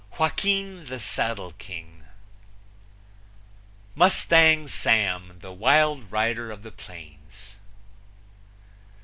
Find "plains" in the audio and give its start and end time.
6.71-7.57